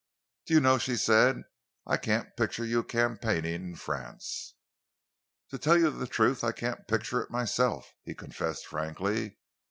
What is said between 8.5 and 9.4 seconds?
frankly.